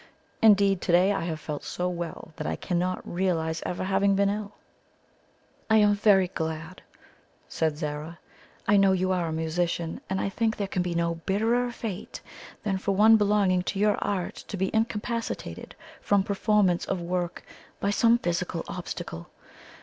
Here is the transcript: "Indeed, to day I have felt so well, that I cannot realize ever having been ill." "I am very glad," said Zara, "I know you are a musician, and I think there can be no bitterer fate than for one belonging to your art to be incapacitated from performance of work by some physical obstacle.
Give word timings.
"Indeed, 0.41 0.81
to 0.81 0.91
day 0.91 1.13
I 1.13 1.25
have 1.25 1.39
felt 1.39 1.63
so 1.63 1.87
well, 1.87 2.33
that 2.37 2.47
I 2.47 2.55
cannot 2.55 3.07
realize 3.07 3.61
ever 3.67 3.83
having 3.83 4.15
been 4.15 4.31
ill." 4.31 4.55
"I 5.69 5.77
am 5.77 5.93
very 5.93 6.27
glad," 6.29 6.81
said 7.47 7.77
Zara, 7.77 8.17
"I 8.67 8.77
know 8.77 8.93
you 8.93 9.11
are 9.11 9.27
a 9.27 9.31
musician, 9.31 10.01
and 10.09 10.19
I 10.19 10.27
think 10.27 10.57
there 10.57 10.65
can 10.65 10.81
be 10.81 10.95
no 10.95 11.21
bitterer 11.27 11.71
fate 11.71 12.19
than 12.63 12.79
for 12.79 12.95
one 12.95 13.15
belonging 13.15 13.61
to 13.61 13.77
your 13.79 13.97
art 14.03 14.37
to 14.47 14.57
be 14.57 14.73
incapacitated 14.73 15.75
from 16.01 16.23
performance 16.23 16.85
of 16.85 16.99
work 16.99 17.43
by 17.79 17.91
some 17.91 18.17
physical 18.17 18.63
obstacle. 18.67 19.29